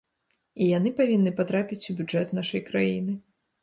[0.61, 3.13] І яны павінны патрапіць у бюджэт нашай краіны.